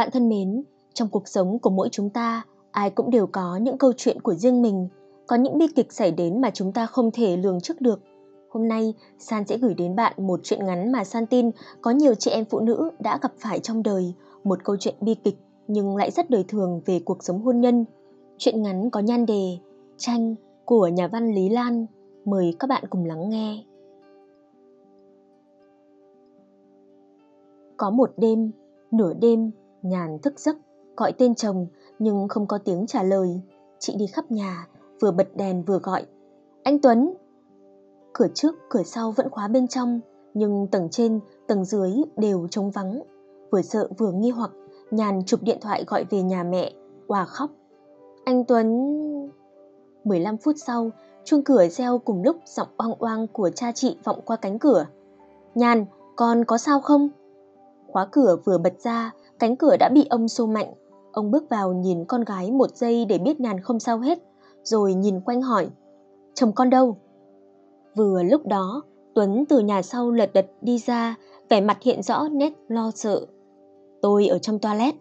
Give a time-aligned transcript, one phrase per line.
[0.00, 0.62] Bạn thân mến,
[0.94, 4.34] trong cuộc sống của mỗi chúng ta, ai cũng đều có những câu chuyện của
[4.34, 4.88] riêng mình,
[5.26, 8.00] có những bi kịch xảy đến mà chúng ta không thể lường trước được.
[8.50, 11.50] Hôm nay, San sẽ gửi đến bạn một chuyện ngắn mà San tin
[11.80, 15.14] có nhiều chị em phụ nữ đã gặp phải trong đời, một câu chuyện bi
[15.14, 15.38] kịch
[15.68, 17.84] nhưng lại rất đời thường về cuộc sống hôn nhân.
[18.38, 19.58] Chuyện ngắn có nhan đề
[19.96, 21.86] Tranh của nhà văn Lý Lan.
[22.24, 23.64] Mời các bạn cùng lắng nghe.
[27.76, 28.50] Có một đêm,
[28.90, 29.50] nửa đêm,
[29.82, 30.56] Nhàn thức giấc,
[30.96, 31.66] gọi tên chồng
[31.98, 33.40] nhưng không có tiếng trả lời.
[33.78, 34.68] Chị đi khắp nhà,
[35.00, 36.06] vừa bật đèn vừa gọi.
[36.62, 37.14] Anh Tuấn!
[38.12, 40.00] Cửa trước, cửa sau vẫn khóa bên trong,
[40.34, 43.02] nhưng tầng trên, tầng dưới đều trống vắng.
[43.50, 44.50] Vừa sợ vừa nghi hoặc,
[44.90, 46.72] Nhàn chụp điện thoại gọi về nhà mẹ,
[47.08, 47.50] hòa khóc.
[48.24, 48.96] Anh Tuấn...
[50.04, 50.90] 15 phút sau,
[51.24, 54.86] chuông cửa reo cùng lúc giọng oang oang của cha chị vọng qua cánh cửa.
[55.54, 55.84] Nhàn,
[56.16, 57.08] con có sao không?
[57.86, 60.72] Khóa cửa vừa bật ra, Cánh cửa đã bị ông xô mạnh.
[61.12, 64.18] Ông bước vào nhìn con gái một giây để biết nhàn không sao hết,
[64.62, 65.68] rồi nhìn quanh hỏi.
[66.34, 66.96] Chồng con đâu?
[67.96, 68.82] Vừa lúc đó,
[69.14, 71.16] Tuấn từ nhà sau lật đật đi ra,
[71.48, 73.26] vẻ mặt hiện rõ nét lo sợ.
[74.02, 74.94] Tôi ở trong toilet.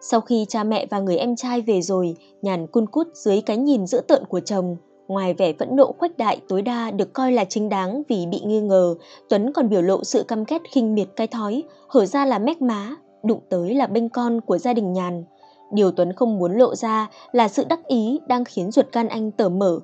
[0.00, 3.56] Sau khi cha mẹ và người em trai về rồi, nhàn cun cút dưới cái
[3.56, 4.76] nhìn dữ tợn của chồng,
[5.08, 8.40] ngoài vẻ phẫn nộ khuếch đại tối đa được coi là chính đáng vì bị
[8.44, 8.94] nghi ngờ,
[9.28, 12.62] Tuấn còn biểu lộ sự căm ghét khinh miệt cái thói, hở ra là mép
[12.62, 15.24] má, đụng tới là bênh con của gia đình nhàn.
[15.72, 19.30] Điều Tuấn không muốn lộ ra là sự đắc ý đang khiến ruột gan anh
[19.30, 19.80] tở mở.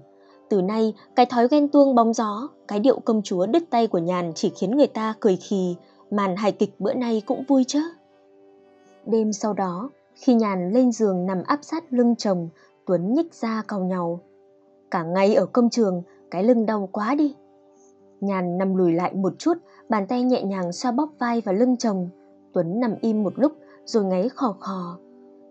[0.48, 3.98] Từ nay, cái thói ghen tuông bóng gió, cái điệu công chúa đứt tay của
[3.98, 5.77] nhàn chỉ khiến người ta cười khì,
[6.11, 7.80] màn hài kịch bữa nay cũng vui chứ.
[9.06, 12.48] Đêm sau đó, khi nhàn lên giường nằm áp sát lưng chồng,
[12.86, 14.20] Tuấn nhích ra cau nhau.
[14.91, 17.34] Cả ngày ở công trường, cái lưng đau quá đi.
[18.20, 19.58] Nhàn nằm lùi lại một chút,
[19.89, 22.08] bàn tay nhẹ nhàng xoa bóp vai và lưng chồng.
[22.59, 23.53] Tuấn nằm im một lúc
[23.84, 24.98] rồi ngáy khò khò.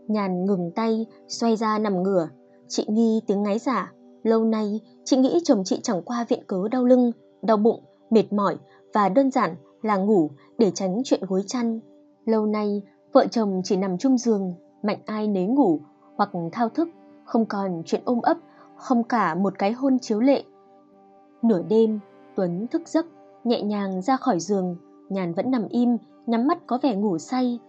[0.07, 2.29] Nhàn ngừng tay, xoay ra nằm ngửa.
[2.67, 3.93] Chị nghi tiếng ngáy giả.
[4.23, 8.33] Lâu nay, chị nghĩ chồng chị chẳng qua viện cớ đau lưng, đau bụng, mệt
[8.33, 8.57] mỏi
[8.93, 11.79] và đơn giản là ngủ để tránh chuyện gối chăn.
[12.25, 12.81] Lâu nay,
[13.13, 14.53] vợ chồng chỉ nằm chung giường,
[14.83, 15.79] mạnh ai nấy ngủ
[16.15, 16.89] hoặc thao thức,
[17.25, 18.37] không còn chuyện ôm ấp,
[18.75, 20.43] không cả một cái hôn chiếu lệ.
[21.41, 21.99] Nửa đêm,
[22.35, 23.05] Tuấn thức giấc,
[23.43, 24.75] nhẹ nhàng ra khỏi giường,
[25.09, 27.59] Nhàn vẫn nằm im, nhắm mắt có vẻ ngủ say.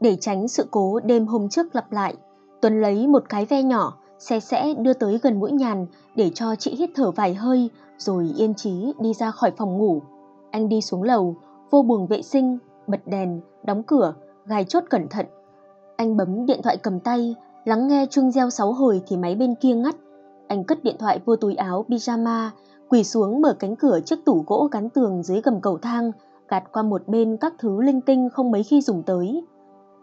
[0.00, 2.16] Để tránh sự cố đêm hôm trước lặp lại,
[2.60, 5.86] Tuấn lấy một cái ve nhỏ, xe sẽ đưa tới gần mũi nhàn
[6.16, 10.02] để cho chị hít thở vài hơi, rồi yên trí đi ra khỏi phòng ngủ.
[10.50, 11.36] Anh đi xuống lầu,
[11.70, 14.14] vô buồng vệ sinh, bật đèn, đóng cửa,
[14.46, 15.26] gài chốt cẩn thận.
[15.96, 19.54] Anh bấm điện thoại cầm tay, lắng nghe chuông reo sáu hồi thì máy bên
[19.54, 19.96] kia ngắt.
[20.48, 22.48] Anh cất điện thoại vô túi áo pyjama,
[22.88, 26.12] quỳ xuống mở cánh cửa chiếc tủ gỗ gắn tường dưới gầm cầu thang,
[26.48, 29.44] gạt qua một bên các thứ linh tinh không mấy khi dùng tới.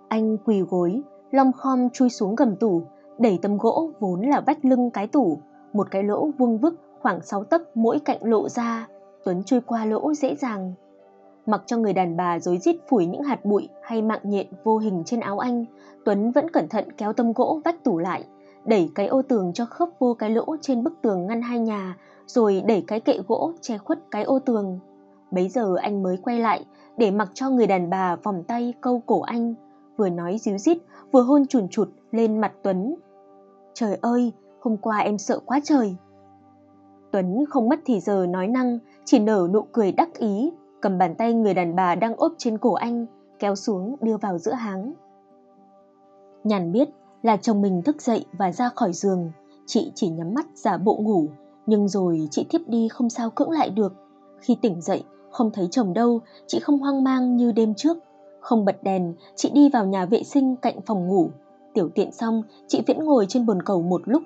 [0.08, 1.02] Anh quỳ gối,
[1.32, 2.82] long khom chui xuống gầm tủ,
[3.18, 5.38] đẩy tấm gỗ vốn là vách lưng cái tủ,
[5.74, 8.88] một cái lỗ vuông vức khoảng 6 tấc mỗi cạnh lộ ra,
[9.26, 10.74] Tuấn chui qua lỗ dễ dàng.
[11.46, 14.78] Mặc cho người đàn bà rối rít phủi những hạt bụi hay mạng nhện vô
[14.78, 15.66] hình trên áo anh,
[16.06, 18.24] Tuấn vẫn cẩn thận kéo tấm gỗ vách tủ lại,
[18.66, 21.98] đẩy cái ô tường cho khớp vô cái lỗ trên bức tường ngăn hai nhà,
[22.26, 24.80] rồi đẩy cái kệ gỗ che khuất cái ô tường.
[25.36, 26.66] Bấy giờ anh mới quay lại
[26.98, 29.54] để mặc cho người đàn bà vòng tay câu cổ anh,
[29.98, 30.78] vừa nói díu dít,
[31.12, 32.96] vừa hôn chùn chụt lên mặt Tuấn.
[33.74, 34.32] Trời ơi,
[34.62, 35.96] hôm qua em sợ quá trời.
[37.12, 40.52] Tuấn không mất thì giờ nói năng, chỉ nở nụ cười đắc ý,
[40.82, 43.06] cầm bàn tay người đàn bà đang ốp trên cổ anh,
[43.40, 44.94] kéo xuống đưa vào giữa háng.
[46.44, 46.90] Nhàn biết
[47.24, 49.32] là chồng mình thức dậy và ra khỏi giường,
[49.66, 51.28] chị chỉ nhắm mắt giả bộ ngủ,
[51.66, 53.94] nhưng rồi chị thiếp đi không sao cưỡng lại được.
[54.40, 55.04] Khi tỉnh dậy,
[55.36, 57.98] không thấy chồng đâu, chị không hoang mang như đêm trước.
[58.40, 61.30] Không bật đèn, chị đi vào nhà vệ sinh cạnh phòng ngủ.
[61.74, 64.24] Tiểu tiện xong, chị viễn ngồi trên bồn cầu một lúc,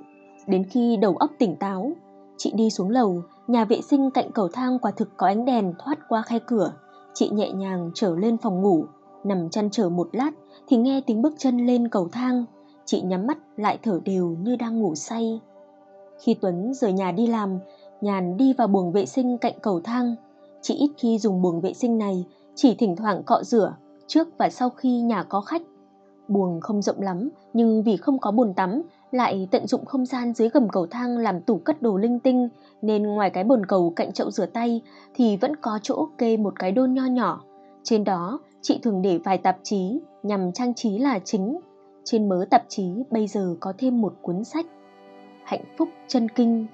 [0.47, 1.91] đến khi đầu óc tỉnh táo.
[2.37, 5.73] Chị đi xuống lầu, nhà vệ sinh cạnh cầu thang quả thực có ánh đèn
[5.79, 6.73] thoát qua khe cửa.
[7.13, 8.85] Chị nhẹ nhàng trở lên phòng ngủ,
[9.23, 10.31] nằm chăn trở một lát
[10.67, 12.45] thì nghe tiếng bước chân lên cầu thang.
[12.85, 15.39] Chị nhắm mắt lại thở đều như đang ngủ say.
[16.19, 17.59] Khi Tuấn rời nhà đi làm,
[18.01, 20.15] Nhàn đi vào buồng vệ sinh cạnh cầu thang,
[20.61, 22.25] Chị ít khi dùng buồng vệ sinh này,
[22.55, 23.75] chỉ thỉnh thoảng cọ rửa,
[24.07, 25.61] trước và sau khi nhà có khách.
[26.27, 30.33] Buồng không rộng lắm, nhưng vì không có bồn tắm, lại tận dụng không gian
[30.33, 32.49] dưới gầm cầu thang làm tủ cất đồ linh tinh,
[32.81, 34.81] nên ngoài cái bồn cầu cạnh chậu rửa tay
[35.13, 37.41] thì vẫn có chỗ kê một cái đôn nho nhỏ.
[37.83, 41.59] Trên đó, chị thường để vài tạp chí nhằm trang trí là chính.
[42.03, 44.65] Trên mớ tạp chí bây giờ có thêm một cuốn sách.
[45.43, 46.67] Hạnh phúc chân kinh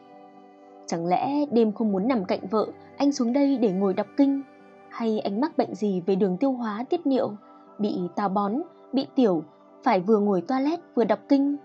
[0.87, 2.67] Chẳng lẽ đêm không muốn nằm cạnh vợ,
[2.97, 4.41] anh xuống đây để ngồi đọc kinh?
[4.89, 7.31] Hay anh mắc bệnh gì về đường tiêu hóa tiết niệu,
[7.79, 8.53] bị táo bón,
[8.93, 9.43] bị tiểu
[9.83, 11.55] phải vừa ngồi toilet vừa đọc kinh.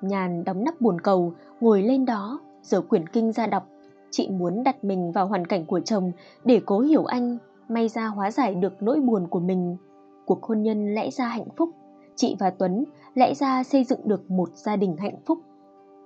[0.00, 3.68] Nhàn đóng nắp buồn cầu, ngồi lên đó, giở quyển kinh ra đọc.
[4.10, 6.12] Chị muốn đặt mình vào hoàn cảnh của chồng
[6.44, 7.38] để cố hiểu anh,
[7.68, 9.76] may ra hóa giải được nỗi buồn của mình.
[10.26, 11.70] Cuộc hôn nhân lẽ ra hạnh phúc,
[12.16, 12.84] chị và Tuấn
[13.14, 15.38] lẽ ra xây dựng được một gia đình hạnh phúc.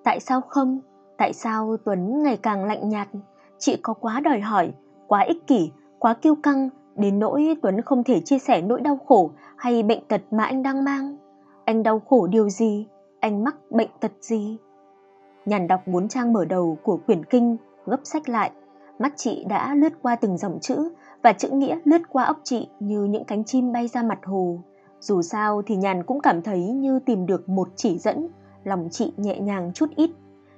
[0.05, 0.81] Tại sao không?
[1.19, 3.09] Tại sao Tuấn ngày càng lạnh nhạt?
[3.59, 4.73] Chị có quá đòi hỏi,
[5.07, 8.99] quá ích kỷ, quá kiêu căng, đến nỗi Tuấn không thể chia sẻ nỗi đau
[9.07, 11.17] khổ hay bệnh tật mà anh đang mang.
[11.65, 12.87] Anh đau khổ điều gì?
[13.21, 14.57] Anh mắc bệnh tật gì?
[15.47, 17.57] Nhàn đọc bốn trang mở đầu của quyển kinh,
[17.87, 18.51] gấp sách lại.
[18.99, 20.89] Mắt chị đã lướt qua từng dòng chữ
[21.23, 24.59] và chữ nghĩa lướt qua óc chị như những cánh chim bay ra mặt hồ.
[25.01, 28.29] Dù sao thì Nhàn cũng cảm thấy như tìm được một chỉ dẫn,
[28.65, 30.11] lòng chị nhẹ nhàng chút ít.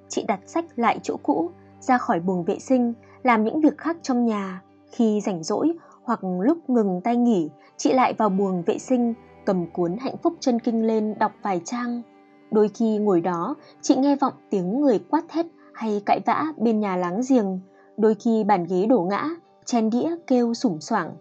[0.08, 1.50] Chị đặt sách lại chỗ cũ,
[1.80, 4.62] ra khỏi buồng vệ sinh, làm những việc khác trong nhà.
[4.92, 5.72] Khi rảnh rỗi
[6.02, 9.14] hoặc lúc ngừng tay nghỉ, chị lại vào buồng vệ sinh,
[9.46, 12.02] cầm cuốn hạnh phúc chân kinh lên đọc vài trang.
[12.50, 16.80] Đôi khi ngồi đó, chị nghe vọng tiếng người quát thét hay cãi vã bên
[16.80, 17.60] nhà láng giềng.
[17.96, 19.28] Đôi khi bàn ghế đổ ngã,
[19.64, 21.14] chén đĩa kêu sủng soảng.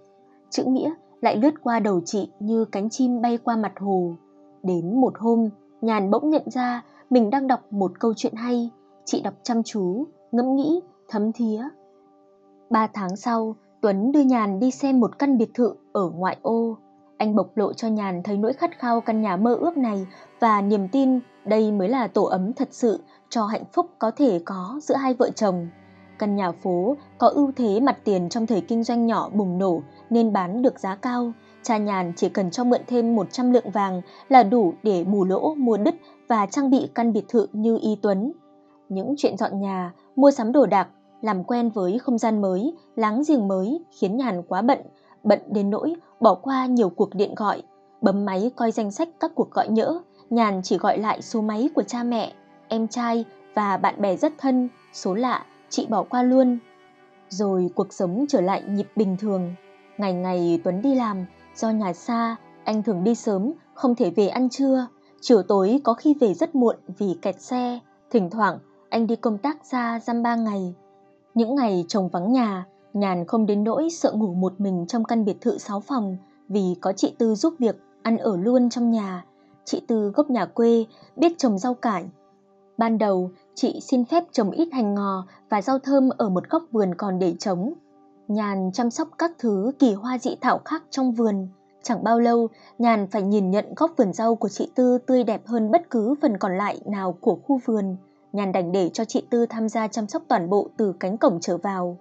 [0.50, 4.16] Chữ nghĩa lại lướt qua đầu chị như cánh chim bay qua mặt hồ.
[4.64, 5.50] Đến một hôm,
[5.82, 8.70] Nhàn bỗng nhận ra mình đang đọc một câu chuyện hay.
[9.06, 11.64] Chị đọc chăm chú, ngẫm nghĩ, thấm thía.
[12.70, 16.78] Ba tháng sau, Tuấn đưa Nhàn đi xem một căn biệt thự ở ngoại ô.
[17.18, 20.08] Anh bộc lộ cho Nhàn thấy nỗi khát khao căn nhà mơ ước này
[20.40, 23.00] và niềm tin đây mới là tổ ấm thật sự
[23.30, 25.68] cho hạnh phúc có thể có giữa hai vợ chồng.
[26.20, 29.82] Căn nhà phố có ưu thế mặt tiền trong thời kinh doanh nhỏ bùng nổ
[30.10, 31.32] nên bán được giá cao.
[31.64, 35.56] Cha Nhàn chỉ cần cho mượn thêm 100 lượng vàng là đủ để bù lỗ
[35.56, 35.96] mua đất
[36.28, 38.34] và trang bị căn biệt thự như Y Tuấn.
[38.90, 40.88] Những chuyện dọn nhà, mua sắm đồ đạc,
[41.22, 44.80] làm quen với không gian mới, láng giềng mới khiến Nhàn quá bận,
[45.24, 47.62] bận đến nỗi bỏ qua nhiều cuộc điện gọi,
[48.02, 51.70] bấm máy coi danh sách các cuộc gọi nhỡ, Nhàn chỉ gọi lại số máy
[51.76, 52.34] của cha mẹ,
[52.68, 53.26] em trai
[53.56, 56.58] và bạn bè rất thân, số lạ chị bỏ qua luôn.
[57.30, 59.56] Rồi cuộc sống trở lại nhịp bình thường.
[59.98, 61.26] Ngày ngày Tuấn đi làm,
[61.56, 64.88] do nhà xa, anh thường đi sớm, không thể về ăn trưa.
[65.22, 67.80] Chiều tối có khi về rất muộn vì kẹt xe.
[68.12, 68.60] Thỉnh thoảng,
[68.90, 70.76] anh đi công tác xa dăm ba ngày.
[71.34, 75.26] Những ngày chồng vắng nhà, Nhàn không đến nỗi sợ ngủ một mình trong căn
[75.26, 79.26] biệt thự 6 phòng vì có chị Tư giúp việc, ăn ở luôn trong nhà.
[79.66, 82.06] Chị Tư gốc nhà quê, biết trồng rau cải.
[82.78, 86.64] Ban đầu, chị xin phép trồng ít hành ngò và rau thơm ở một góc
[86.72, 87.74] vườn còn để trống.
[88.28, 91.48] Nhàn chăm sóc các thứ kỳ hoa dị thảo khác trong vườn.
[91.84, 92.48] Chẳng bao lâu,
[92.78, 96.16] Nhàn phải nhìn nhận góc vườn rau của chị Tư tươi đẹp hơn bất cứ
[96.22, 97.96] phần còn lại nào của khu vườn.
[98.34, 101.40] Nhàn đành để cho chị Tư tham gia chăm sóc toàn bộ từ cánh cổng
[101.42, 101.98] trở vào.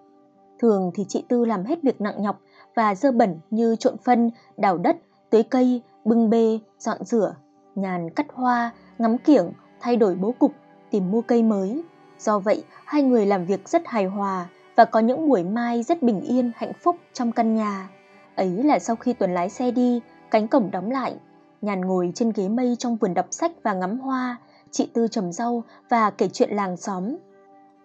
[0.58, 2.40] Thường thì chị Tư làm hết việc nặng nhọc
[2.74, 4.96] và dơ bẩn như trộn phân, đào đất,
[5.30, 7.34] tưới cây, bưng bê, dọn rửa.
[7.74, 10.52] Nhàn cắt hoa, ngắm kiểng, thay đổi bố cục,
[10.90, 11.82] tìm mua cây mới.
[12.18, 14.46] Do vậy, hai người làm việc rất hài hòa
[14.76, 17.88] và có những buổi mai rất bình yên, hạnh phúc trong căn nhà.
[18.36, 20.00] Ấy là sau khi Tuấn lái xe đi,
[20.30, 21.16] cánh cổng đóng lại,
[21.60, 24.36] Nhàn ngồi trên ghế mây trong vườn đọc sách và ngắm hoa,
[24.70, 27.16] chị Tư trầm rau và kể chuyện làng xóm.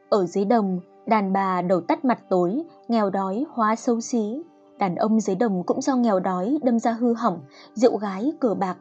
[0.10, 4.42] Ở dưới đồng, đàn bà đầu tắt mặt tối, nghèo đói, hóa xấu xí.
[4.78, 7.40] Đàn ông dưới đồng cũng do nghèo đói đâm ra hư hỏng,
[7.74, 8.78] rượu gái, cờ bạc.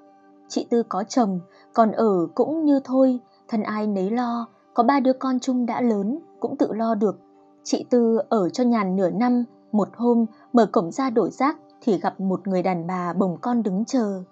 [0.48, 1.40] Chị Tư có chồng,
[1.72, 5.80] còn ở cũng như thôi, thân ai nấy lo, có ba đứa con chung đã
[5.80, 7.18] lớn, cũng tự lo được.
[7.64, 11.98] Chị Tư ở cho nhàn nửa năm, một hôm mở cổng ra đổ rác thì
[11.98, 14.22] gặp một người đàn bà bồng con đứng chờ.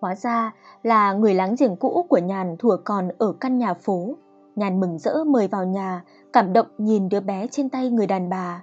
[0.00, 0.52] Hóa ra
[0.82, 4.14] là người láng giềng cũ của Nhàn thủa còn ở căn nhà phố.
[4.56, 8.28] Nhàn mừng rỡ mời vào nhà, cảm động nhìn đứa bé trên tay người đàn
[8.28, 8.62] bà.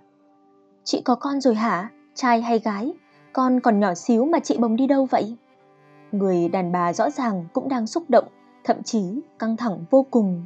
[0.83, 1.89] Chị có con rồi hả?
[2.15, 2.93] Trai hay gái?
[3.33, 5.37] Con còn nhỏ xíu mà chị bồng đi đâu vậy?
[6.11, 8.27] Người đàn bà rõ ràng cũng đang xúc động,
[8.63, 10.45] thậm chí căng thẳng vô cùng.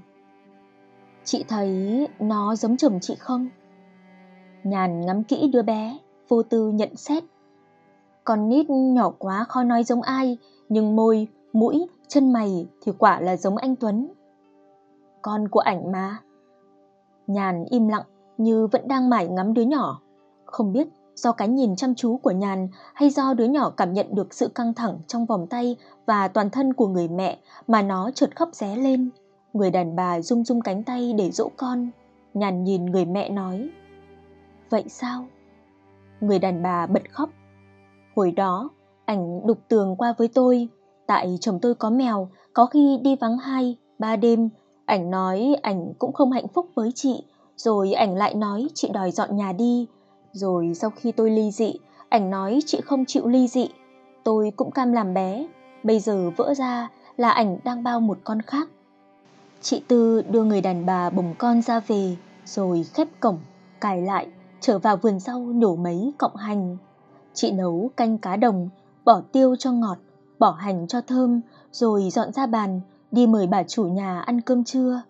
[1.23, 3.49] Chị thấy nó giống chồng chị không?
[4.63, 7.23] Nhàn ngắm kỹ đứa bé, vô tư nhận xét.
[8.23, 10.37] Con nít nhỏ quá khó nói giống ai,
[10.71, 14.07] nhưng môi, mũi, chân mày thì quả là giống anh Tuấn.
[15.21, 16.17] Con của ảnh mà.
[17.27, 18.03] Nhàn im lặng
[18.37, 20.01] như vẫn đang mải ngắm đứa nhỏ.
[20.45, 24.15] Không biết do cái nhìn chăm chú của Nhàn hay do đứa nhỏ cảm nhận
[24.15, 25.75] được sự căng thẳng trong vòng tay
[26.05, 27.37] và toàn thân của người mẹ
[27.67, 29.09] mà nó chợt khóc ré lên.
[29.53, 31.89] Người đàn bà rung rung cánh tay để dỗ con.
[32.33, 33.69] Nhàn nhìn người mẹ nói.
[34.69, 35.25] Vậy sao?
[36.21, 37.29] Người đàn bà bật khóc.
[38.15, 38.69] Hồi đó,
[39.11, 40.67] ảnh đục tường qua với tôi.
[41.07, 44.49] Tại chồng tôi có mèo, có khi đi vắng hai, ba đêm.
[44.85, 47.23] Ảnh nói ảnh cũng không hạnh phúc với chị.
[47.57, 49.87] Rồi ảnh lại nói chị đòi dọn nhà đi.
[50.31, 51.73] Rồi sau khi tôi ly dị,
[52.09, 53.69] ảnh nói chị không chịu ly dị.
[54.23, 55.47] Tôi cũng cam làm bé.
[55.83, 58.69] Bây giờ vỡ ra, là ảnh đang bao một con khác.
[59.61, 62.15] Chị Tư đưa người đàn bà bồng con ra về,
[62.45, 63.39] rồi khép cổng,
[63.81, 64.27] cài lại,
[64.59, 66.77] trở vào vườn rau nhổ mấy cọng hành.
[67.33, 68.69] Chị nấu canh cá đồng,
[69.05, 69.97] bỏ tiêu cho ngọt,
[70.39, 71.41] bỏ hành cho thơm,
[71.71, 72.81] rồi dọn ra bàn,
[73.11, 75.01] đi mời bà chủ nhà ăn cơm trưa.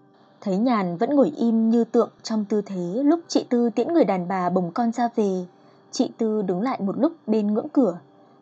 [0.41, 4.03] Thấy Nhàn vẫn ngồi im như tượng trong tư thế lúc chị Tư tiễn người
[4.03, 5.45] đàn bà bồng con ra về.
[5.91, 7.99] Chị Tư đứng lại một lúc bên ngưỡng cửa.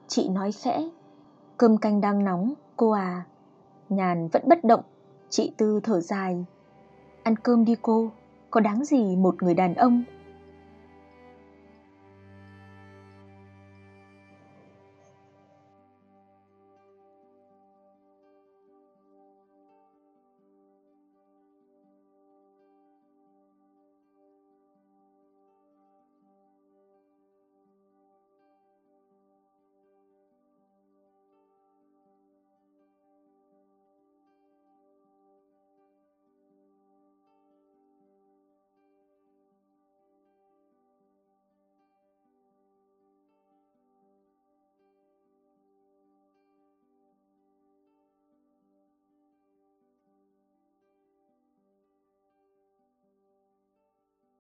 [0.07, 0.89] Chị nói khẽ,
[1.57, 3.25] cơm canh đang nóng, cô à.
[3.89, 4.81] Nhàn vẫn bất động,
[5.29, 6.45] chị Tư thở dài.
[7.23, 8.11] Ăn cơm đi cô,
[8.51, 10.03] có đáng gì một người đàn ông